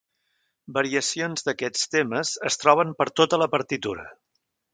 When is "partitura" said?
3.57-4.09